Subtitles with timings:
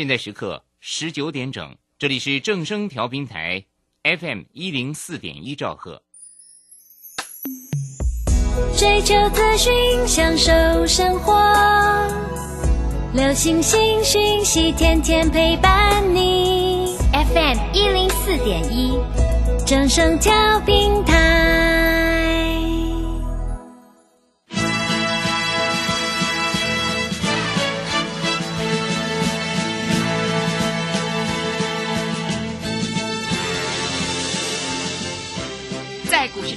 [0.00, 3.62] 现在时刻十九点整，这里是正声调频台
[4.02, 6.00] FM 一零四点一兆赫。
[8.78, 11.34] 追求资讯，享受生活，
[13.12, 16.96] 流星星讯息，天天陪伴你。
[17.12, 18.98] FM 一零四点一，
[19.66, 21.39] 正声调频台。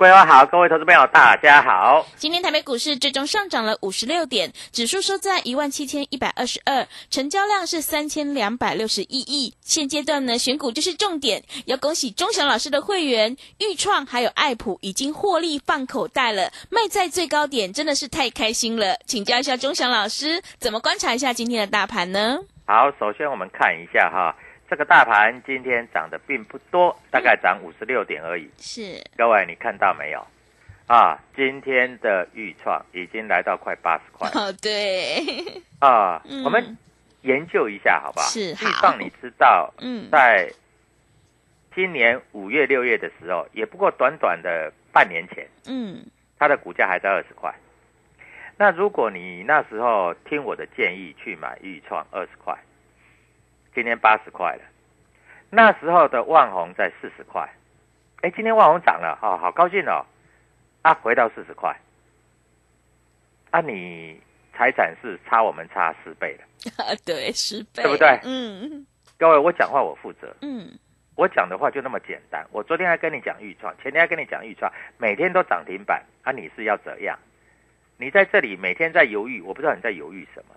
[0.00, 2.06] 桂花好，各位投资朋友大家好。
[2.16, 9.54] 今天台北股市最终上涨了五十六点，指数收在一万七千一百二十二，成交量是三千两百六十一亿。
[9.60, 18.96] 现阶段呢，选股就是重点，要恭喜钟祥老师的会员豫创还有爱普已经获利放口袋了，卖在最高点，真的是太开心了。
[19.04, 22.38] 请教一下钟祥老师，怎么观察一下今天的大盘呢？
[22.64, 24.34] 好，首先我们看一下哈，
[24.70, 28.48] 这个大盘今天涨的并不多，大概涨五十六点而已。
[28.56, 30.24] 是，各位你看到没有？
[30.86, 35.24] 啊，今天的预创已经来到快八十块哦，对，
[35.80, 36.22] 啊。
[36.24, 36.78] 嗯我们
[37.22, 38.26] 研究一下好不好？
[38.28, 40.48] 是预好创你知道，嗯，在
[41.74, 46.06] 今年五月、六月的时候，也不过短短的半年前，嗯，
[46.38, 47.52] 它的股价还在二十块。
[48.56, 52.56] 那如果你那时候听我的建议去买豫创二十块，
[53.80, 54.62] 今天八十块了。
[55.48, 57.50] 那时候的万红在四十块，
[58.20, 60.04] 哎，今天万红涨了，哦，好高兴哦，
[60.82, 61.74] 啊，回到四十块，
[63.50, 64.20] 啊，你
[64.52, 66.44] 财产是差我们差十倍的，
[67.06, 68.20] 对，十倍，对不对？
[68.24, 68.86] 嗯。
[69.16, 70.78] 各位，我讲话我负责，嗯，
[71.14, 72.46] 我讲的话就那么简单。
[72.52, 77.18] 我昨天还跟你讲预创，前天还跟你讲预创，每天都涨停板，啊，你是要怎样？
[77.96, 80.54] 你在这里每天在犹豫，我不知道你在犹豫什么。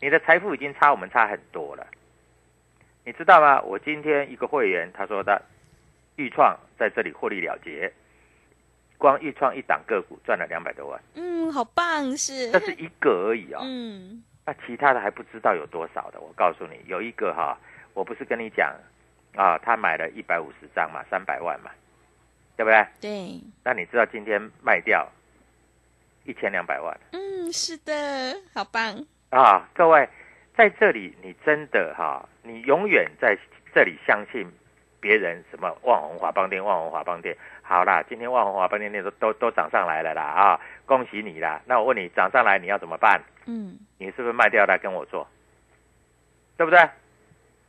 [0.00, 1.84] 你的财富已经差我们差很多了，
[3.04, 3.60] 你知道吗？
[3.62, 5.40] 我今天一个会员他说他
[6.16, 7.92] 预创在这里获利了结，
[8.98, 13.60] 光预创一档个股赚了两百多万，嗯，好棒，是，这是一个而已哦。
[13.62, 16.20] 嗯，那其他的还不知道有多少的。
[16.20, 17.58] 我告诉你，有一个哈，
[17.94, 18.72] 我不是跟你讲
[19.34, 21.70] 啊，他买了一百五十张嘛，三百万嘛，
[22.56, 22.86] 对不对？
[23.00, 25.10] 对，那你知道今天卖掉
[26.24, 29.68] 一千两百万嗯，是的，好棒，啊？
[29.74, 30.08] 各位
[30.56, 33.36] 在这里，你真的哈，你永远在
[33.74, 34.50] 这里相信
[35.00, 37.36] 别人什么万红华邦店、万红华邦店。
[37.62, 41.62] 好啦，今天万红华邦店店都都都涨上来了啦啊，恭喜你啦！
[41.64, 43.22] 那我问你，涨上来你要怎么办？
[43.46, 45.26] 嗯，你是不是卖掉来跟我做？
[46.56, 46.78] 对不对？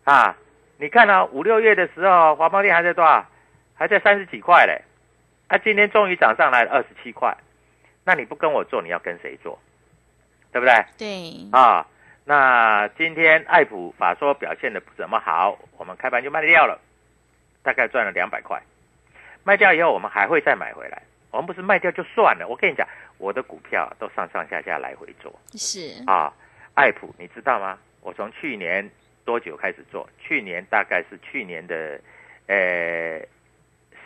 [0.04, 0.36] 啊，
[0.78, 3.26] 你看啊，五六月的时候，华邦店还在多少？
[3.76, 4.82] 还在三十几块嘞。
[5.48, 7.36] 啊，今天终于涨上来了，二十七块。
[8.04, 9.58] 那你不跟我做，你要跟谁做？
[10.52, 10.86] 对不对？
[10.98, 11.88] 对，啊，
[12.26, 16.80] 那今天爱普法说表现的不怎么好，我们开盘就卖掉了，
[17.62, 18.62] 大概赚了两百块。
[19.44, 21.02] 卖掉以后，我们还会再买回来。
[21.32, 22.88] 我们不是卖掉就算了，我跟你讲，
[23.18, 25.38] 我的股票都上上下下来回做。
[25.52, 26.32] 是，啊，
[26.76, 27.78] 爱普你知道吗？
[28.02, 28.90] 我从去年
[29.26, 30.08] 多久开始做？
[30.18, 32.00] 去年大概是去年的
[32.48, 33.20] 呃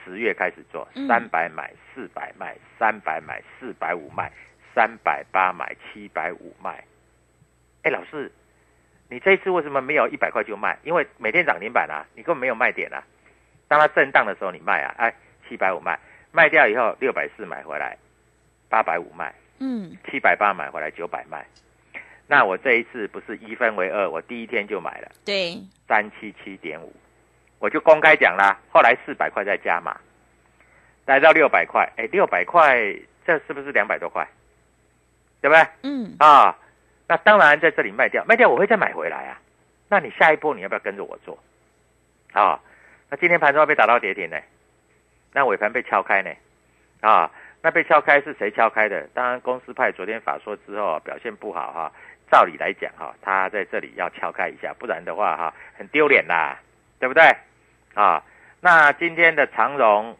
[0.04, 4.32] 十月开始做，嗯三百买，四百卖，三百买，四百五卖，
[4.74, 6.84] 三百八买，七百五卖。
[7.88, 8.30] 哎，老师，
[9.10, 10.78] 你这一次为什么没有一百块就卖？
[10.84, 13.02] 因为每天涨停板啊，你根本没有卖点啊。
[13.70, 15.14] 当它震荡的时候你卖啊，哎，
[15.48, 15.98] 七百五卖，
[16.34, 17.98] 卖掉以后六百四买回来，
[18.68, 19.34] 八百五卖。
[19.60, 21.48] 嗯，七百八买回来九百卖，
[22.28, 25.58] 那我这一次不是一分为二，我第一天就买了对，
[25.88, 26.94] 三七七点五，
[27.60, 28.60] 我就公开讲啦。
[28.70, 29.98] 后来四百块再加码，
[31.06, 32.76] 来到六百块，哎，六百块，
[33.26, 34.28] 这是不是两百多块？
[35.40, 35.66] 对不对？
[35.84, 36.58] 嗯，啊，
[37.08, 39.40] 那当然在这里卖掉，卖掉我会再买回来啊。
[39.90, 41.38] 那你下一波你要不要跟着我做？
[42.34, 42.60] 啊，
[43.10, 44.38] 那今天盘中被打到跌停呢，
[45.34, 46.30] 那尾盘被敲开呢，
[47.00, 47.32] 啊，
[47.62, 49.08] 那被敲开是谁敲开的？
[49.14, 51.92] 当然公司派昨天法说之后表现不好哈，
[52.30, 56.60] 照理来讲哈，他在这里要敲开一下，不然的话哈很丢脸啦，
[57.00, 57.24] 对不对？
[57.94, 58.22] 啊，
[58.60, 60.16] 那今天的长荣、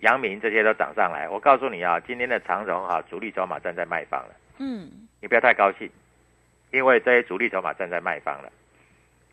[0.00, 5.90] 阳明这些都涨上来，我告诉你啊，今天的长荣哈主力筹码站在卖方了，嗯，你不要太高兴，
[6.70, 8.50] 因为这些主力筹码站在卖方了，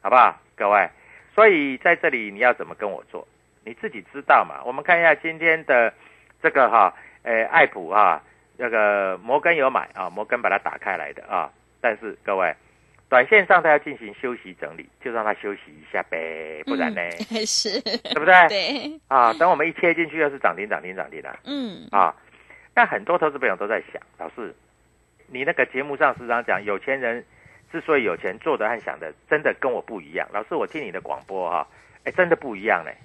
[0.02, 0.90] 好不好，各位？
[1.34, 3.28] 所以在这里你要怎么跟我做，
[3.64, 4.64] 你自己知道嘛。
[4.66, 5.94] 我们看一下今天的
[6.42, 6.94] 这个哈，
[7.24, 8.22] 呃，爱普哈，
[8.58, 11.52] 那个摩根有买啊，摩根把它打开来的啊。
[11.82, 12.56] 但是各位，
[13.10, 17.02] 短线上它要进行休息整理，就让它休息一下呗，不然呢，
[17.32, 18.34] 嗯 是，对不对？
[18.50, 22.16] 对，啊，等我们一切进去又是涨停涨停涨停的嗯，啊。
[22.74, 24.54] 那很多投资朋友都在想，老师，
[25.36, 27.26] 你那个节目上时常讲有钱人。
[27.72, 30.26] 之所以有钱，做的和想的真的跟我不一样。
[30.32, 31.68] 老师，我听你的广播哈，
[32.06, 32.96] 哎，真的不一样嘞。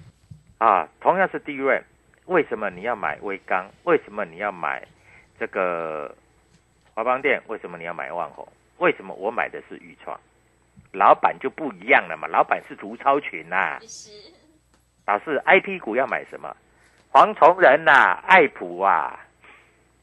[0.59, 1.83] 啊，同样是低润，
[2.25, 3.69] 为什么你要买微钢？
[3.83, 4.87] 为什么你要买
[5.37, 6.15] 这个
[6.93, 7.41] 华邦店？
[7.47, 8.47] 为什么你要买万宏？
[8.77, 10.17] 为什么我买的是豫创？
[10.93, 13.77] 老板就不一样了嘛，老板是竹超群呐。
[15.05, 16.55] 老师，I P 股要买什么？
[17.09, 19.19] 黄崇仁呐，爱普啊。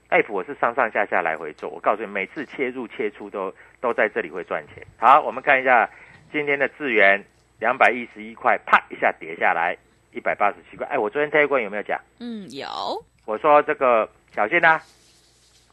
[0.08, 4.82] 爱普我是上上下下来回做，我告诉你，每次切入切出都都在这里会赚钱。
[4.96, 5.88] 好，我们看一下
[6.32, 7.22] 今天的智源
[7.60, 9.76] 两百一十一块，啪一下跌下来
[10.12, 10.86] 一百八十七块。
[10.86, 12.00] 哎，我昨天这一关有没有讲？
[12.20, 12.66] 嗯，有。
[13.26, 14.80] 我说这个小心啊，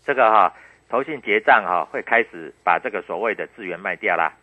[0.05, 0.53] 这个哈
[0.89, 4.33] 投信结账哈会开始把这个所谓的资源卖掉啦。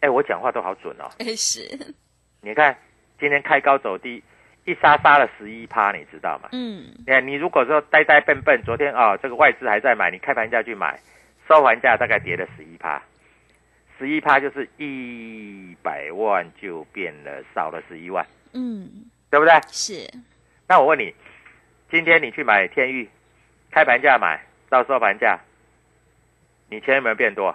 [0.00, 1.10] 哎，我讲话都好准哦。
[1.18, 1.60] 哎， 是。
[2.40, 2.74] 你看
[3.20, 4.22] 今天开高走低。
[4.66, 6.48] 一杀杀了十一趴，你知道吗？
[6.52, 11.00] 嗯，你看，你如果说呆呆笨笨，昨天啊，这个外资还在买，你开盘价去买，
[11.48, 13.00] 收盘价大概跌了十一趴，
[13.96, 19.54] 十一趴就是一百万就变了少了十一万，嗯，对不对？
[19.68, 20.10] 是。
[20.66, 21.14] 那我问你，
[21.88, 23.08] 今天你去买天域，
[23.70, 25.38] 开盘价买到收盘价，
[26.68, 27.54] 你钱有没有变多？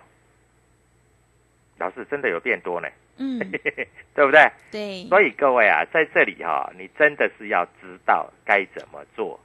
[1.78, 2.88] 老师真的有变多呢。
[3.22, 3.38] 嗯，
[4.16, 4.52] 对不对？
[4.72, 9.40] 对，所以各位啊，在这里哈，你真的是要知道该怎么做。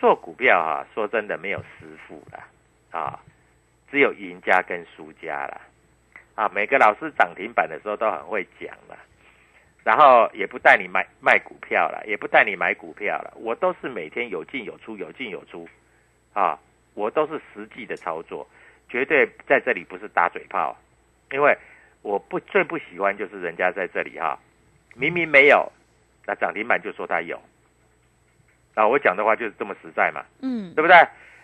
[0.00, 2.42] 做股票哈，说真的没有师傅了
[2.90, 3.20] 啊，
[3.88, 5.60] 只有赢家跟输家了
[6.34, 6.50] 啊。
[6.52, 8.98] 每个老师涨停板的时候都很会讲了，
[9.84, 13.32] 然后也不带你买卖股票了，也不带你买股票了。
[13.36, 15.68] 我都是每天有进有出，有进有出
[16.34, 16.58] 啊，
[16.94, 18.46] 我都是实际的操作，
[18.88, 20.76] 绝对在这里不是打嘴炮，
[21.30, 21.56] 因为。
[22.06, 24.38] 我不最不喜欢就是人家在这里哈，
[24.94, 25.72] 明明没有，
[26.24, 27.36] 那涨停板就说他有，
[28.74, 30.96] 啊，我讲的话就是这么实在嘛，嗯，对不对？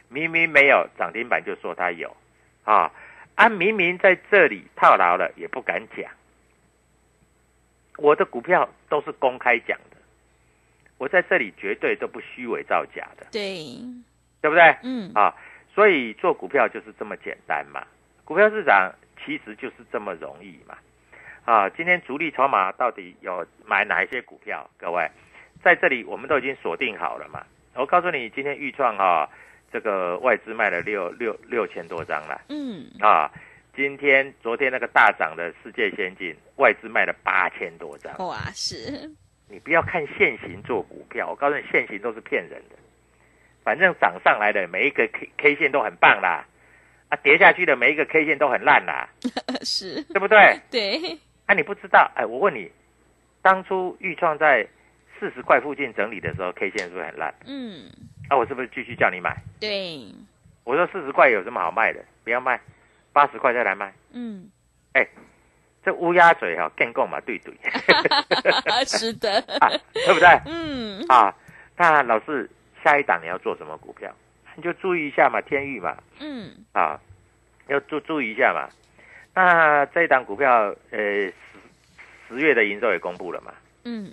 [0.08, 2.16] 明明没有涨停板就说他有，
[2.62, 2.92] 啊，
[3.34, 6.08] 啊，明明在这里套牢了也不敢讲，
[7.96, 9.96] 我的股票都是公开讲的，
[10.96, 13.66] 我在这里绝对都不虚伪造假的，对，
[14.40, 14.76] 对不对？
[14.84, 15.34] 嗯，啊，
[15.74, 17.84] 所以做股票就是这么简单嘛，
[18.24, 18.94] 股票市场。
[19.24, 20.76] 其实就是这么容易嘛，
[21.44, 24.68] 啊，今天主力筹码到底有买哪一些股票？
[24.78, 25.08] 各位，
[25.62, 27.44] 在这里我们都已经锁定好了嘛。
[27.74, 29.28] 我告诉你，今天预创啊，
[29.72, 32.40] 这个外资卖了六六六千多张了。
[32.48, 32.84] 嗯。
[33.00, 33.30] 啊，
[33.74, 38.12] 今天昨天那个大涨的世界先进，外资卖了八千多张。
[38.18, 39.10] 哇，是。
[39.48, 42.76] 你不要看现行做股票，我告诉你，现行都是骗人的。
[43.64, 46.44] 反正涨上来的每一个 K K 线都很棒啦。
[47.12, 49.06] 啊，跌下去的每一个 K 线都很烂啦，
[49.60, 50.58] 是对不对？
[50.72, 51.18] 对。
[51.44, 52.10] 啊，你不知道？
[52.16, 52.70] 哎，我问你，
[53.42, 54.66] 当初豫创在
[55.20, 57.34] 四十块附近整理的时候，K 线是不是很烂？
[57.44, 57.84] 嗯。
[58.30, 59.36] 啊，我是不是继续叫你买？
[59.60, 60.06] 对。
[60.64, 62.02] 我说四十块有什么好卖的？
[62.24, 62.58] 不要卖，
[63.12, 63.92] 八十块再来卖。
[64.12, 64.48] 嗯。
[64.94, 65.06] 哎，
[65.84, 67.52] 这乌鸦嘴哈，更够嘛，对对。
[68.88, 69.38] 是的。
[69.60, 70.28] 啊，对不对？
[70.46, 71.04] 嗯。
[71.08, 71.34] 啊，
[71.76, 72.48] 那老师，
[72.82, 74.10] 下一档你要做什么股票？
[74.54, 77.00] 你就注意一下嘛，天域嘛，嗯，啊，
[77.68, 78.68] 要注注意一下嘛。
[79.34, 81.32] 那这一档股票，呃，十
[82.28, 83.52] 十月的营收也公布了嘛，
[83.84, 84.12] 嗯，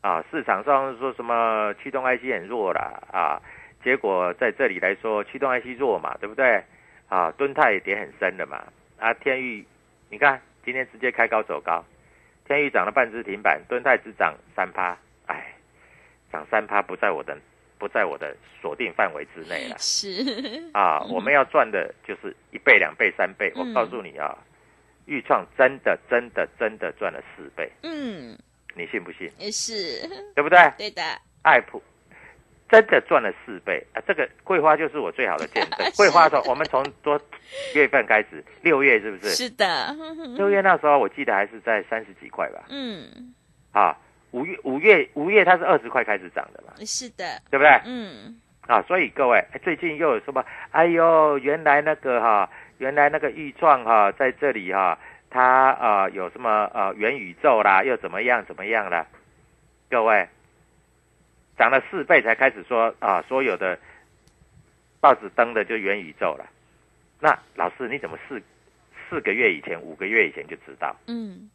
[0.00, 3.40] 啊，市场上说什么驱动 IC 很弱啦，啊，
[3.84, 6.62] 结果在这里来说驱动 IC 弱嘛，对不对？
[7.08, 8.64] 啊，敦泰也跌很深的嘛，
[8.98, 9.64] 啊，天域，
[10.10, 11.84] 你看今天直接开高走高，
[12.44, 15.54] 天域涨了半只停板，敦泰只涨三趴，哎，
[16.32, 17.38] 涨三趴不在我的。
[17.78, 19.76] 不在我的锁定范围之内了。
[19.80, 23.52] 是啊，我们要赚的就是一倍、两倍、三倍。
[23.54, 24.36] 我告诉你啊，
[25.06, 27.70] 豫创真的、真的、真的赚了四倍。
[27.82, 28.36] 嗯，
[28.74, 29.30] 你信不信？
[29.38, 30.58] 也是对不对？
[30.78, 31.02] 对的，
[31.42, 31.82] 爱普
[32.68, 34.02] 真的赚了四倍啊！
[34.08, 35.86] 这个桂花就是我最好的见证。
[35.96, 37.20] 桂花从我们从多
[37.76, 39.34] 月份开始，六月是不是？
[39.34, 39.94] 是的，
[40.36, 42.64] 六月那时候我记得还是在三十几块吧。
[42.68, 43.32] 嗯，
[43.70, 43.96] 啊，
[44.36, 47.70] 五月五月五月它是二十块开始涨的嘛，是的，对不对？
[47.86, 50.44] 嗯，啊，所以各位哎最近又有什么？
[50.72, 54.98] 哎呦，原来那个哈、原来那个预创哈、在这里哈、
[55.30, 59.06] 它呃有什么呃元宇宙啦，又怎么样怎么样啦？
[59.88, 60.28] 各位，
[61.56, 63.78] 涨了四倍才开始说啊，所有的
[65.00, 66.44] 报纸登的就元宇宙了。
[67.20, 68.42] 那老师你怎么四
[69.08, 70.94] 四个月以前、五个月以前就知道？
[71.06, 71.48] 嗯，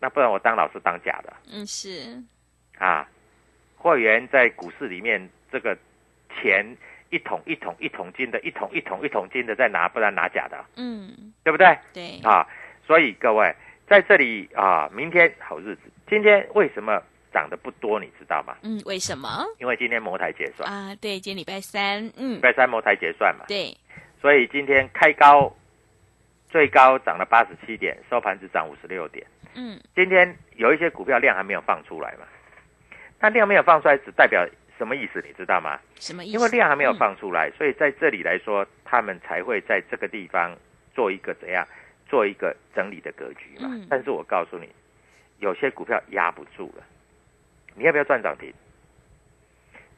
[0.00, 2.22] 那不然我当老师当假的嗯，是，
[2.78, 3.08] 啊？
[3.76, 5.76] 会员在股市里面这个
[6.34, 6.66] 钱
[7.10, 11.78] 一桶一桶一桶金的，一桶一桶一桶金的在拿，不然拿假的，嗯，对不对？
[11.92, 12.44] 对，啊，
[12.84, 13.54] 所以各位
[13.86, 17.00] 在这里啊，明天好日子，今天为什么
[17.32, 18.00] 涨得不多？
[18.00, 18.56] 你知道吗？
[18.62, 20.94] 嗯，为什么因为今天摩台结算，啊？
[21.00, 23.76] 对，今天礼拜三，嗯礼，拜三摩台结算嘛，对，
[24.20, 25.54] 所以今天开高，
[26.48, 29.24] 最高涨了八十七点，收盘只涨五十六点。
[29.58, 32.24] 嗯，今天有一些股票量还没有放出来嘛，
[33.18, 34.46] 那量没有放出来，只代表
[34.78, 35.20] 什么意思？
[35.26, 35.80] 你知道吗？
[35.96, 36.32] 什么意思？
[36.34, 40.56] 因为量还没有嗯，放出来，所以在这里来说，他们才会在这个地方
[40.94, 41.66] 做一个怎样，
[42.08, 43.68] 做一个整理的格局嘛。
[43.72, 44.68] 嗯但是我告诉你，
[45.40, 46.84] 有些股票压不住了，
[47.74, 48.54] 你要不要赚涨停？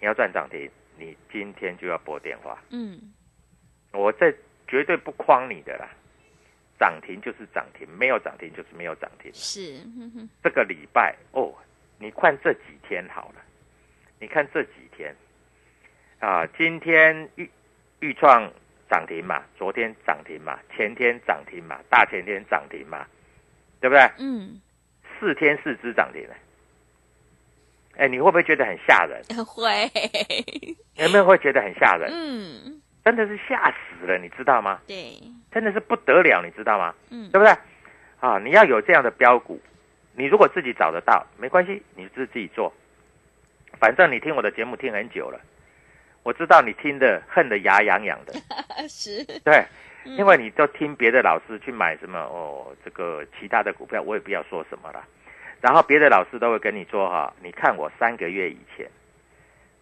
[0.00, 2.98] 你要赚涨停，你今天就要拨电话，嗯，
[3.92, 4.32] 我这
[4.66, 5.86] 绝对不诓你的啦。
[6.80, 9.30] 涨停就是涨停，没有涨停就是没有涨停。
[9.34, 9.78] 是，
[10.42, 11.54] 这个礼拜哦，
[11.98, 13.42] 你看这几天好了，
[14.18, 15.14] 你看这几天
[16.18, 17.48] 啊，今天预
[18.00, 18.50] 预创
[18.88, 23.06] 涨停嘛，昨天涨停嘛，前天涨停嘛，大前天涨停嘛，
[23.78, 24.10] 对不对？
[24.18, 24.58] 嗯，
[25.18, 26.34] 四天四只涨停了。
[27.96, 29.22] 哎，你会不会觉得很吓人？
[29.44, 29.90] 会，
[30.94, 32.08] 有没有会觉得很吓人？
[32.10, 34.80] 嗯，真的是吓死了，你知道吗？
[34.86, 35.14] 对，
[35.50, 36.94] 真的是不得了，你知道吗？
[37.10, 37.54] 嗯对不对？
[38.20, 39.60] 啊，你要有这样的标股，
[40.14, 42.72] 你如果自己找得到，没关系，你就自己做。
[43.78, 45.40] 反正你听我的节目听很久了，
[46.22, 48.34] 我知道你听的恨得牙痒痒的，
[48.88, 49.64] 是，对，
[50.04, 55.02] 嗯因为你都听别的老师去买什么哦，这个其他的股票，我也不要说什么了。
[55.62, 58.86] 然后别的老师都会跟你说哈，你看我三个月以前，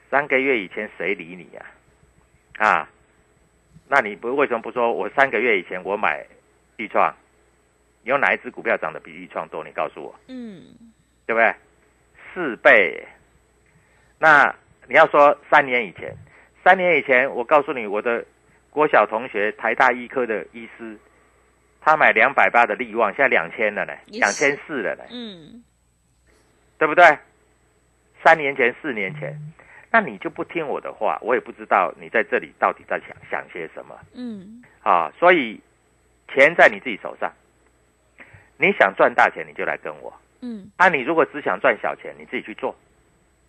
[0.09, 1.65] 三个月以前谁理你呀、
[2.59, 2.89] 啊？
[3.89, 6.25] 那你不为什么不说我三个月以前我买
[6.77, 7.15] 豫创，
[8.05, 9.65] 有哪一只股票涨得比豫创多？
[9.65, 10.63] 你告诉我，嗯，
[11.27, 11.55] 对不对？
[12.33, 13.03] 四倍。
[14.19, 14.55] 那
[14.87, 16.15] 你要说三年以前，
[16.63, 18.25] 三年以前，我告诉你，我的
[18.71, 20.99] 国小同学，台大医科的医师，
[21.81, 25.65] 他买两百八的利旺，现在两千了呢，两千四了呢，嗯，
[26.79, 27.05] 对不对？
[28.25, 29.33] 三年前、四年前，
[29.91, 35.13] 那你就不听我的话，我也不知道你在这里到底在想想些什么嗯，啊。
[35.19, 35.61] 所以
[36.29, 37.33] 钱在你自己手上，
[38.59, 40.13] 你想赚大钱，你就来跟我。
[40.41, 42.75] 嗯，啊，你如果只想赚小钱，你自己去做。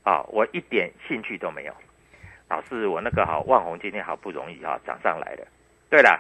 [0.04, 1.74] 啊，我一点兴趣都没有。
[2.48, 5.46] 老师，我那个好万红今天好不容易啊、涨上来的。
[5.90, 6.20] 对了，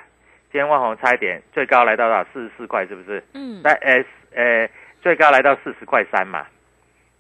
[0.51, 3.23] 今天万红差一点最高来到了四十四块，是不是？
[3.33, 4.69] 嗯，在 S 呃
[5.01, 6.45] 最高来到四十块三嘛。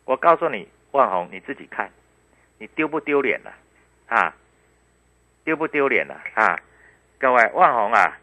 [0.05, 1.89] 我告诉你，万红你自己看，
[2.59, 3.53] 你丢不丢脸了
[4.07, 4.35] 啊？
[5.43, 6.59] 丢不丢脸了啊？
[7.17, 8.17] 各位，万红啊，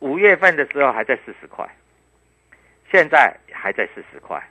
[0.00, 1.66] 五月份的时候还在四十块，
[2.90, 4.42] 现在还在四十块。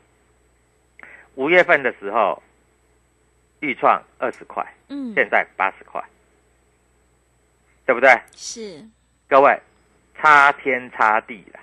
[1.36, 2.42] 五月份的时候，
[3.60, 6.04] 预创二十块，嗯，现在八十块，
[7.86, 8.10] 对不对？
[8.32, 8.84] 是，
[9.28, 9.60] 各位，
[10.16, 11.60] 差天差地了。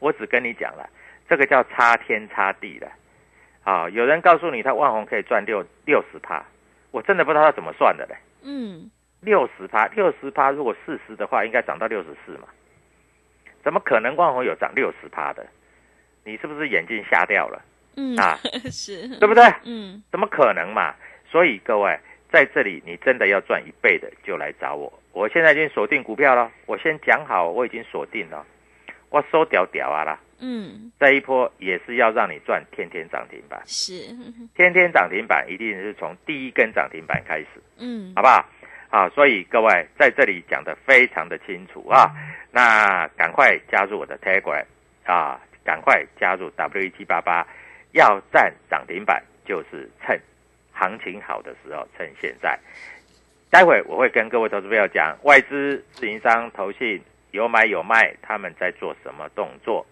[0.00, 0.88] 我只跟你讲了，
[1.28, 2.92] 这个叫差天差地了。
[3.62, 6.44] 啊，有人告诉你他万红可以赚六六十趴，
[6.94, 8.14] 我真的不知道他怎么算的嘞。
[8.44, 8.88] 嗯，
[9.20, 12.46] 六十趴，六十趴，如果四十的话，应该涨到六十四嘛？
[13.64, 15.44] 怎么可能万红有涨六十趴的？
[16.22, 17.60] 你是不是眼睛瞎掉了？
[17.96, 18.38] 嗯，啊
[18.70, 19.42] 是，对不对？
[19.64, 20.94] 嗯，怎么可能嘛？
[21.28, 21.98] 所以各位
[22.30, 24.92] 在这里，你真的要赚一倍的，就来找我。
[25.10, 28.46] 我现在已经锁定股票了，我先讲好，我已经锁定了，
[29.10, 30.20] 我收屌屌啊啦！
[30.40, 33.92] 嗯，这一波也是要让你赚天天涨停板，是，
[34.54, 37.46] 天天涨停板一定是从第一根涨停板开始，
[37.78, 38.12] 嗯。
[38.16, 38.44] 好，不好？
[38.90, 42.12] 啊，所以各位在这里讲的非常的清楚啊，
[42.52, 44.64] 那赶快加入我的 Telegram
[45.04, 47.44] 啊，赶快加入 W 一七八八，
[47.92, 50.20] 要占涨停板就是趁
[50.72, 52.56] 行情好的时候，趁现在。
[53.50, 59.84] 待会我会跟各位投资朋友讲，外资、自营商、投信有买有卖，他们在做什么动作，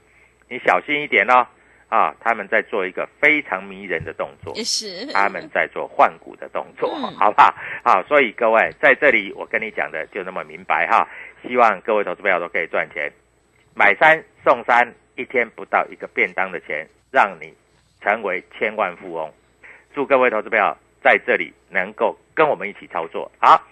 [0.52, 1.46] 你小心一点哦。
[1.88, 7.54] 啊，他们在做一个非常迷人的动作，是他们在做换股的动作，嗯好不好？
[7.84, 11.06] 好，所以各位在这里我跟你讲的就那么明白哈，
[11.46, 13.12] 希望各位投资朋友都可以赚钱，
[13.74, 17.52] 买三送三，一天不到一个便当的钱，让你
[18.00, 19.30] 成为千万富翁。
[19.94, 23.30] 祝各位投资朋友在这里能够跟我们一起操作。
[23.38, 23.62] 好，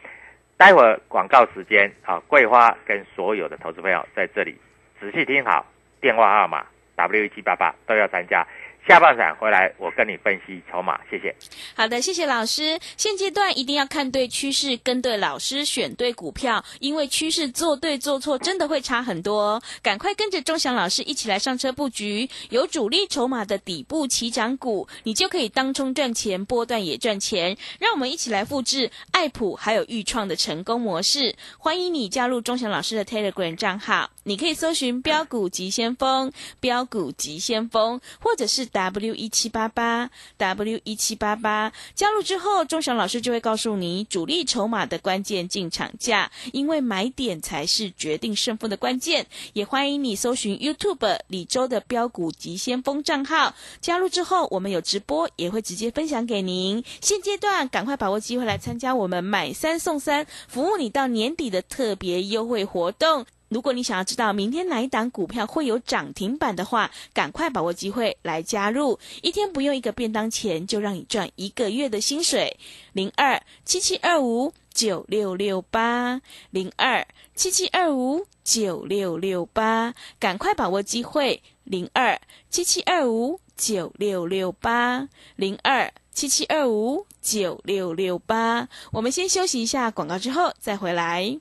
[0.59, 4.59] 待会儿广告时间啊，桂花跟所有的投资朋友在这里
[5.01, 5.65] 仔细听好，
[6.01, 6.65] 电话号码
[6.97, 8.47] W 七八八都要参加。
[8.89, 11.35] 下半场回来，我跟你分析筹码，谢谢。
[11.77, 12.79] 好的，谢谢老师。
[12.97, 19.63] 现阶段一定要看对趋势，跟对老师，选对股票，因为趋势做对做错真的会差很多。
[19.83, 27.57] 赶快跟着钟祥老师一起来上车布局，有主力筹码的底部起涨股，你就可以当冲赚钱，波段也赚钱。
[27.79, 31.37] 让我们一起来复制爱普还有豫创的成功模式。
[31.59, 41.73] 欢迎你加入钟祥老师的 Telegram 账号，你可以搜寻标股急先锋、标股急先锋，或者是 W 一七八八 W 一七八八。
[41.95, 49.27] 加入之后，钟祥老师就会告诉你主力筹码的关键进场价，因为买点才是决定胜负的关键。
[49.53, 56.85] 也欢迎你搜寻 YouTube 李周的标股急先锋账号，加入之后，我们有直播，也会直接分享给您。
[57.01, 63.27] 现阶段赶快把握机会来参加我们买三送三，服务你到年底的特别优惠活动。
[63.51, 72.57] 如果你想要知道明天哪一档股票会有涨停板的话，赶快把握机会来加入，一天不用一个便当钱，就让你赚一个月的薪水。
[72.93, 77.05] 零二七七二五九六六八，零二
[77.35, 81.43] 七七二五九六六八，赶快把握机会。
[81.65, 88.69] 零二七七二五九六六八，零二七七二五九六六八。
[88.93, 91.41] 我们先休息一下广告，之后再回来。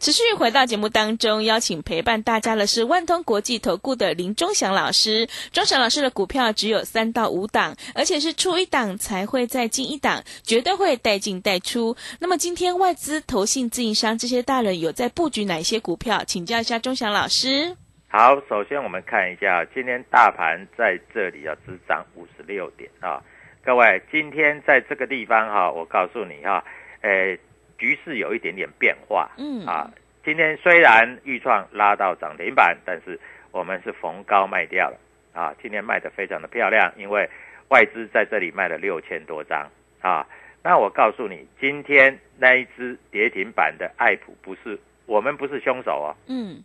[0.00, 5.28] 持续回到节目当中，邀请陪伴大家的是万通国际投顾的林忠祥老师。
[5.52, 11.96] 忠祥老师的股票只有三到五档，而且是出一档才会再进一档，绝对会带进带出。
[12.20, 16.22] 那么今天外资、投信、自营商这些大人有在布局哪些股票？
[16.24, 17.76] 请教一下忠祥老师。
[18.06, 23.20] 好，首先我们看一下今天大盘在这里啊，只涨五十六点啊。
[23.64, 26.64] 各位，今天在这个地方哈、我告诉你哈、
[27.02, 27.38] 诶，
[27.78, 29.88] 局势有一点点变化，嗯啊，
[30.24, 33.18] 今天虽然豫创拉到涨停板，但是
[33.52, 34.98] 我们是逢高卖掉了
[35.32, 37.28] 啊，今天卖的非常的漂亮，因为
[37.68, 40.26] 外资在这里卖了六千多张啊。
[40.62, 46.62] 那我告诉你，今天那一只跌停板的爱普不是我们不是凶手哦，嗯，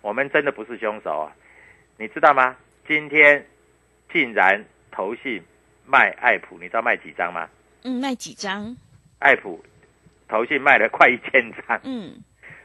[0.00, 1.36] 我们真的不是凶手啊，
[1.98, 2.56] 你知道吗？
[2.88, 3.44] 今天
[4.10, 5.42] 竟然投信
[5.86, 7.48] 卖爱普，你知道卖几张吗？
[7.84, 8.74] 嗯，卖几张？
[9.18, 9.62] 爱普
[10.28, 12.22] 投信卖了快一千张，嗯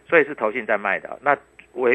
[0.10, 1.19] 所以是投信在卖的。
[1.22, 1.38] 那
[1.74, 1.89] 我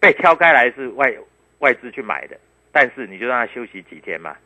[0.00, 1.14] 被挑开来是外
[1.60, 2.36] 外资去买的，
[2.72, 4.36] 但是你就让他休息几天嘛。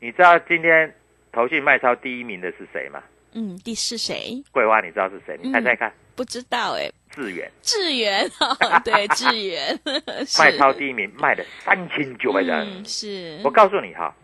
[0.00, 0.94] 你知道今天
[1.32, 3.02] 投信卖超第一名的是谁吗？
[3.32, 4.42] 嗯，第是谁？
[4.52, 5.38] 桂花，你知道是谁？
[5.42, 9.78] 你猜猜看，不知道哎，智远智远哦， 对，智源
[10.24, 12.60] 是卖超第一名，卖了三千九百张。
[12.60, 14.14] 嗯，是我告诉你哈，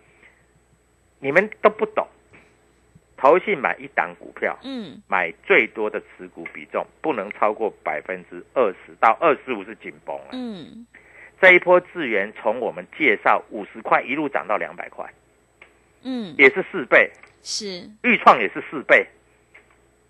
[1.18, 2.06] 你们都不懂，
[3.22, 10.30] 投信买一档股票，嗯买最多的持股比重不能超过百分之二十到二十五是紧绷了。
[10.32, 10.85] 嗯
[11.40, 15.08] 这一波资源从我们介绍五十块一路涨到两百块，
[16.02, 19.06] 嗯，也是四倍，是豫创也是四倍，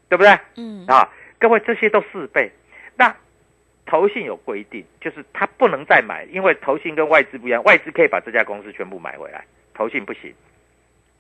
[0.09, 0.38] 对不对？
[0.57, 1.07] 嗯啊，
[1.38, 2.51] 各位这些都四倍。
[2.96, 3.14] 那
[3.85, 9.44] 投信有规定，就是他不能再买，因为投信跟外资不一样，外资可以把这家公司全部买回来，
[9.75, 10.35] 投信不行，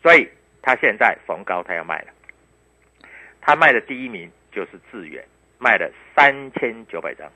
[0.02, 0.26] 所以
[0.62, 2.08] 他现在逢高他要卖了。
[3.40, 5.24] 他卖的第一名就是致远，
[5.58, 7.28] 卖了三千九百张。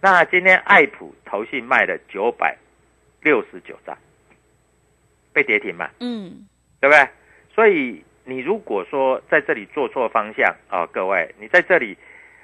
[0.00, 2.56] 那今天爱普投信卖了九百
[3.22, 3.96] 六十九张，
[5.32, 5.90] 被跌停嘛？
[6.00, 6.46] 嗯
[6.80, 7.08] 对不对？
[7.54, 11.98] 所以你如果说在这里做错方向啊、各位，你在这里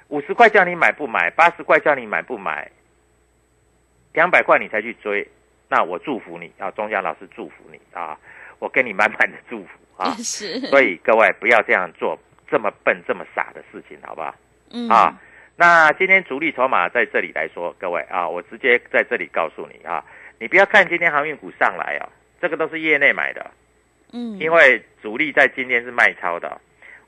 [0.09, 2.69] 五十块叫你买不买，八十块叫你买不买，
[4.13, 5.27] 两百块你才去追，
[5.67, 8.19] 那我祝福你啊，钟祥老师祝福你啊，
[8.59, 9.69] 我跟你满满的祝福
[10.03, 10.11] 啊。
[10.19, 12.17] 是，所以各位不要这样做
[12.49, 14.33] 这么笨、这么傻的事情，好不好？
[14.71, 15.19] 嗯啊，
[15.55, 20.03] 那今天主力筹码在这里来说，各位啊，我直接在这里告诉你啊，
[20.39, 22.09] 你不要看今天航运股上来啊，
[22.41, 23.49] 这个都是业内买的，
[24.11, 26.59] 嗯，因为主力在今天是卖超的哦。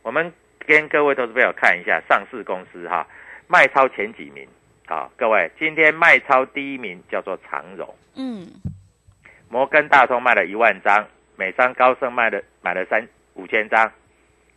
[0.02, 0.32] 我们
[0.66, 3.06] 跟各位投资朋友看一下上市公司哈，
[3.48, 4.48] 卖超前几名
[4.88, 8.48] 啊，各位今天卖超第一名叫做长荣，嗯，
[9.50, 11.06] 摩根大通卖了一万张，
[11.40, 13.90] 美商高盛卖了买了三五千张。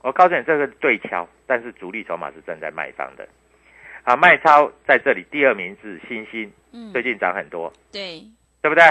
[0.01, 3.27] 我告诉你，这个是对敲，但是主力筹码是正在卖方的。
[4.03, 8.21] 啊，卖超在这里，第二名是星星，嗯，最近涨很多，对，
[8.61, 8.83] 对不对？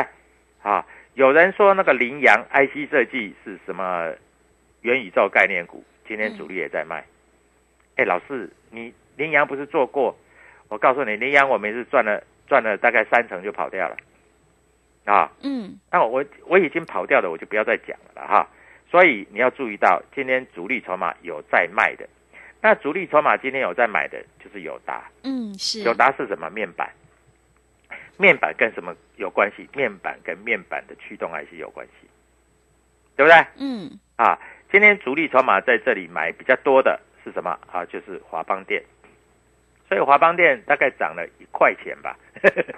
[0.61, 4.09] 啊，有人说那个羚羊 IC 设计是什么
[4.83, 7.03] 元宇宙概念股，今天主力也在卖。
[7.97, 10.17] 哎、老师，你羚羊不是做过？
[10.69, 13.97] 我告诉你，羚羊我们是赚了赚了大概三成就跑掉了。
[15.05, 18.47] 啊，嗯，那我我已经跑掉了，我就不要再讲了啦哈。
[18.89, 22.07] 所以你要注意到，今天主力筹码有在卖的，
[22.61, 25.09] 那主力筹码今天有在买的，就是友达。
[25.23, 26.49] 嗯，是，友达是什么？
[26.49, 26.91] 面板。
[28.17, 29.67] 面板跟什么有关系？
[29.73, 32.07] 面板跟面板的驱动 IC 有关系，
[33.15, 33.45] 对不对？
[33.57, 34.37] 嗯，啊，
[34.71, 37.83] 今天主力筹码在这里买比较多的是什么啊？
[37.85, 38.83] 就是华邦电。
[39.91, 42.17] 所以华邦店大概涨了一块钱吧。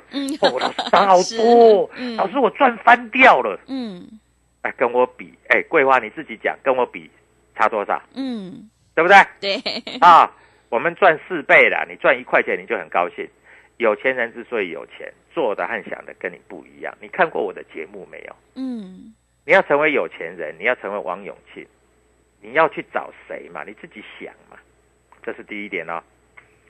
[0.10, 3.60] 嗯， 哦， 老师涨好多，嗯老师我赚翻掉了。
[3.68, 4.20] 嗯
[4.64, 7.08] 哎，跟我比，哎，桂花你自己讲，跟我比
[7.56, 9.62] 差多少，嗯，对不对？
[9.62, 10.32] 对，啊，
[10.70, 13.30] 我们赚四倍了，你赚一块钱你就很高兴。
[13.78, 16.92] 有钱人之所以有钱，做的和想的跟你不一样。
[17.00, 18.36] 你看过我的节目没有？
[18.56, 19.14] 嗯
[19.46, 21.64] 你要成为有钱人，你要成为王永庆，
[22.42, 23.64] 你要去找谁嘛？
[23.68, 24.58] 你自己想嘛。
[25.22, 26.02] 这是第一点哦。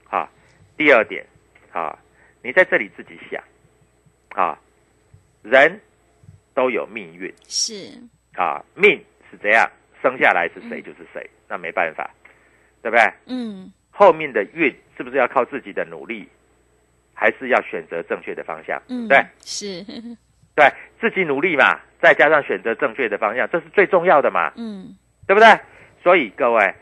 [0.05, 0.29] 好，
[0.77, 1.25] 第二点，
[1.71, 1.97] 啊，
[2.41, 3.43] 你在这里自己想，
[4.29, 4.57] 啊，
[5.41, 5.79] 人
[6.53, 7.33] 都有命运。
[7.47, 7.91] 是，
[8.35, 9.69] 啊，命是这样，
[10.01, 12.09] 生下来是谁就是谁，那没办法，
[12.81, 13.13] 对不对？
[13.27, 16.27] 嗯后面的运是不是要靠自己的努力，
[17.13, 18.81] 还是要选择正确的方向？
[18.87, 19.83] 嗯，对是，
[20.55, 20.67] 对，
[20.99, 24.95] 自己努力嘛，再加上选择正确的方向，这是最重要的嘛，嗯
[25.27, 25.47] 对不对？
[26.01, 26.73] 所以各位，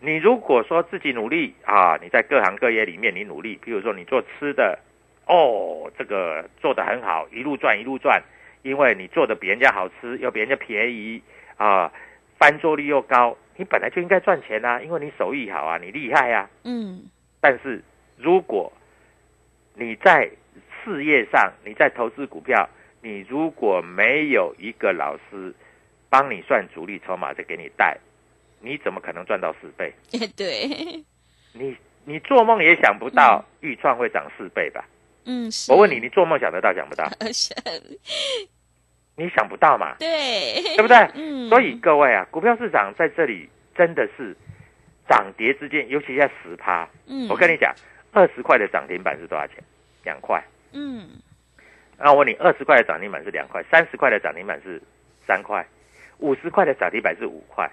[0.00, 4.78] 你如果说自己努力啊，你在各行各业里面你努力，比如说你做吃的，
[5.26, 8.22] 哦，这个做得很好，一路赚一路赚，
[8.62, 11.22] 因为你做的比人家好吃，又比人家便宜
[11.56, 11.90] 啊，
[12.38, 16.48] 翻桌率又高，你本来就应该赚钱啊，因为你手艺好啊，你厉害啊。
[16.64, 17.02] 嗯
[17.40, 17.82] 但是
[18.16, 18.72] 如果
[19.74, 20.28] 你在
[20.84, 22.68] 事业上，你在投资股票，
[23.00, 25.54] 你如果没有一个老师
[26.10, 27.96] 帮你算主力筹码，再给你带，
[28.66, 29.92] 你怎么可能赚到四倍？
[30.10, 31.04] 也 对，
[31.52, 34.84] 你你做梦也想不到预创会涨四倍吧？
[35.24, 35.70] 嗯是。
[35.72, 37.08] 我问你，你做梦想得到想不到？
[37.32, 37.54] 是，
[39.16, 39.94] 你想不到嘛？
[40.00, 40.96] 对，对不对？
[41.14, 44.36] 嗯，所以各位啊，股票市场在这里真的是
[45.08, 47.72] 涨跌之间，尤其在十趴，嗯，我跟你讲，
[48.12, 49.62] 二十块的涨停板是多少钱？
[50.02, 50.42] 两块。
[50.72, 51.08] 嗯
[51.98, 54.82] 那我问你，二十块的涨停板是两块，三十块的涨停板是
[55.26, 55.66] 三块，
[56.18, 57.70] 五十块的涨停板是五块。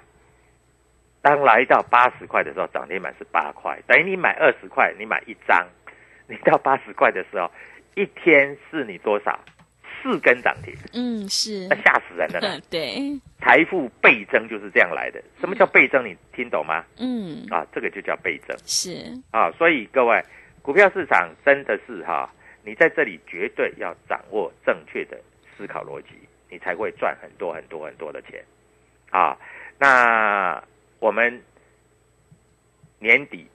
[1.23, 5.65] 当来到八十块的时候，涨停板是八块，等于你买二十块，你买一张，
[6.27, 7.49] 你到八十块的时候，
[7.95, 9.39] 一天是你多少？
[10.01, 12.61] 四根涨停，嗯是那，吓死人了呢！
[12.69, 15.23] 对，财富倍增就是这样来的。
[15.39, 16.05] 什么叫倍增？
[16.05, 16.83] 你听懂吗？
[16.99, 18.53] 嗯啊，这个就叫倍增。
[18.65, 20.21] 是，啊，所以各位，
[20.61, 22.29] 股票市场真的是哈、
[22.65, 25.17] 你在这里绝对要掌握正确的
[25.55, 26.09] 思考逻辑，
[26.49, 28.43] 你才会赚很多很多很多的钱。
[29.09, 29.37] 啊，
[29.79, 30.61] 那
[31.03, 31.37] 我们
[32.99, 33.45] 年底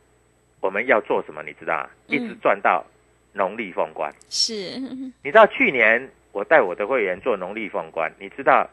[0.61, 1.42] 我们要做什么？
[1.42, 2.84] 你知道一直赚到
[3.32, 4.12] 农历封关。
[4.28, 4.78] 是，
[5.24, 8.68] 你知道去年我带我的会员做农历封关，你知道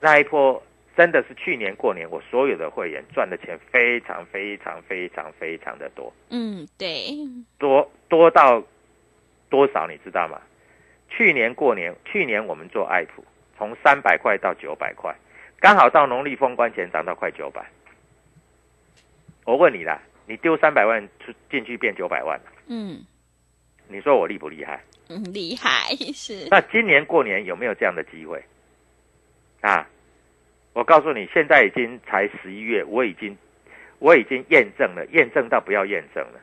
[0.00, 0.62] 那一波
[0.96, 6.10] 真的是去年过年，我所有的会员赚的钱非常非常非常非常的多。
[6.30, 7.10] 嗯对，
[7.58, 8.64] 多多到
[9.50, 10.40] 多少你知道吗？
[11.10, 13.22] 去年过年，去年我们做爱普，
[13.58, 15.14] 从三百块到九百块，
[15.58, 17.64] 刚好到农历封关前涨到快九百。
[19.44, 23.04] 我问你啦，你丢三百万出进去变九百万，嗯
[23.88, 24.82] 你说我厉不厉害？
[25.08, 28.42] 嗯厉害是，那今年过年有没有这样的机会？
[29.60, 29.88] 啊，
[30.72, 33.36] 我告诉你，现在已经才十一月，我已经
[34.00, 36.40] 我已经验证了，验证到不要验证了。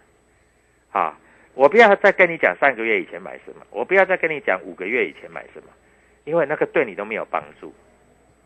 [0.92, 1.20] 啊，
[1.54, 5.68] 我不要再跟你讲三个月以前买什么，我不要再跟你讲五个月以前买什么，
[6.24, 7.74] 因为那个对你都没有帮助。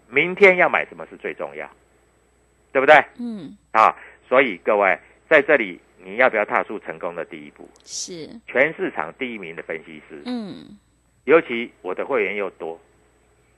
[0.10, 1.70] 明天要买什么是最重要，
[2.72, 2.96] 对不对？
[3.20, 3.58] 嗯。
[3.72, 3.96] 啊，
[4.28, 4.98] 所以各位
[5.30, 7.70] 在这里，你要不要踏出成功的第一步？
[7.84, 10.78] 是，全市场第一名的分析师，嗯。
[11.26, 12.80] 尤其我的会员又多，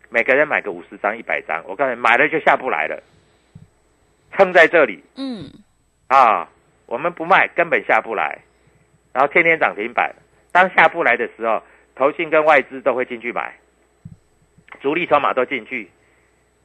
[0.09, 3.01] 每个人买个五十张、一百张，我告诉你，买了就下不来了，
[4.35, 5.03] 撑在这里。
[5.15, 5.51] 嗯。
[6.07, 6.49] 啊，
[6.87, 8.39] 我们不卖根本下不来，
[9.13, 10.15] 然后天天涨停板，
[10.51, 11.61] 当下不来的时候，
[11.93, 13.53] 投信跟外资都会进去买，
[14.81, 15.87] 主力筹码都进去，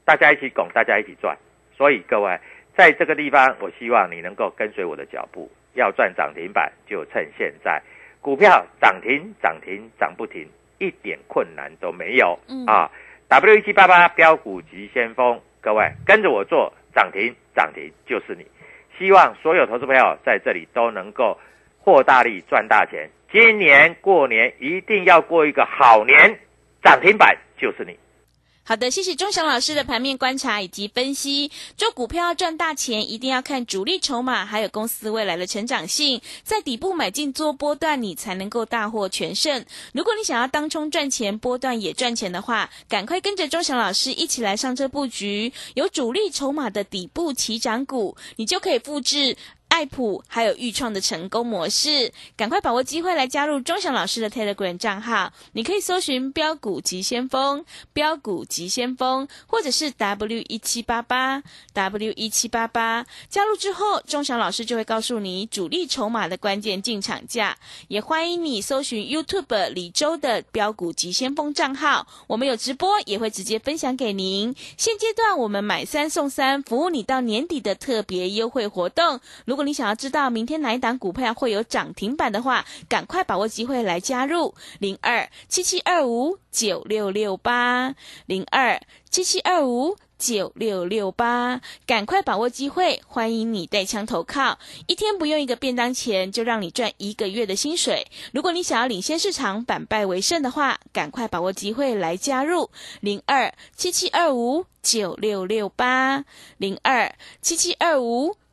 [0.05, 1.37] 大家一起拱，大家一起赚。
[1.77, 2.38] 所以各位
[2.77, 7.83] 在这个地方，我希望你能够跟随我的脚步，要赚涨停板就趁现在，
[8.21, 12.90] 股票涨停涨停涨不停，一点困难都没有、嗯啊
[13.29, 18.47] ！W 一七八八标股急先锋，各位跟着我做涨停涨停就是你。
[18.99, 21.37] 希望所有投资朋友在这里都能够
[21.81, 23.11] 获大利赚大钱。
[23.33, 26.38] 今年过年一定要过一个好年，
[26.83, 27.99] 涨停板就是你。
[28.66, 31.50] 好的，谢谢钟祥老师的盘面观察以及分析。
[31.77, 39.62] 做股票要赚大钱，一定要看主力筹码，还有公司未来的成长性，在底部买进做波段，你才能够大获全胜。
[39.92, 49.37] 如果你想要当冲赚钱，波段也赚钱的话，赶快跟着钟祥老师一起来上车布局，有主力筹码的底部起涨股，你就可以复制。
[49.74, 55.32] 爱普还有预创的成功模式，赶快把握机会来加入钟祥老师的 Telegram 账号。
[55.50, 63.04] 你可以搜寻“标股急先锋”、“标股急先锋”，或者是 W 一七八八 W 一七八八。
[63.28, 67.58] 加入之后，钟祥老师就会告诉你主力筹码的关键进场价。
[67.88, 74.54] 也欢迎你搜寻 YouTube 李周的“标股急先锋”账号，我们有直播，也会直接分享给您。
[74.76, 79.18] 现阶段我们买三送三，服务你到年底的特别优惠活动。
[79.44, 87.94] 如果你想要知道明天哪一档股票会有涨停板的话，赶快把握机会来加入零二七七二五九六六八
[88.27, 89.96] 零二七七二五。
[90.16, 93.03] 九六六八，赶快把握机会！
[93.07, 98.07] 欢迎你带枪投靠，一天不用一个便当钱，就让你赚一个月的薪水。
[98.33, 106.24] 如果你想要领先市场，反败为胜的话，赶快把握机会来加入零二七七二五九六六八
[106.57, 108.37] 零二七七二五。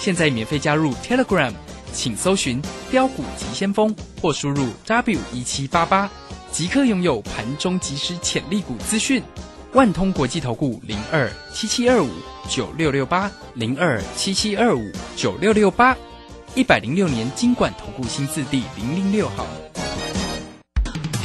[0.00, 1.52] 现在免费加入 Telegram，
[1.92, 2.58] 请搜寻
[2.90, 6.10] “标股急先锋”或输入 W 一七八八，
[6.50, 9.22] 即刻拥有盘中即时潜力股资讯。
[9.74, 12.08] 万通国际投顾零二七七二五
[12.48, 15.94] 九六六八零二七七二五九六六八，
[16.54, 19.46] 一百零六年经管投顾新字第零零六号。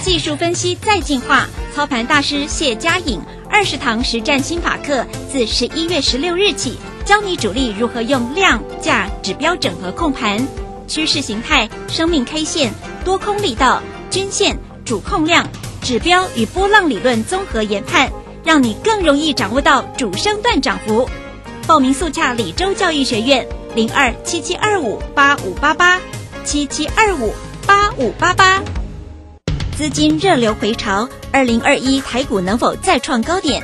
[0.04, 10.46] 技术分析再进化，操盘大师谢佳颖二十堂实战心法课，自十一月十六日起，教你主力如何用量价指标整合控盘，
[10.88, 15.48] 趋势形态、生命 K 线、多空力道、均线、主控量、
[15.84, 18.12] 指标与波浪理论综合研判，
[18.44, 21.08] 让你更容易掌握到主升段涨幅。
[21.68, 26.02] 报名速洽李州教育学院零二七七二五八五八八
[26.44, 27.32] 七七二五
[27.68, 28.64] 八五八八。
[29.78, 33.64] 资金热流回潮，二零二一台股能否再创高点？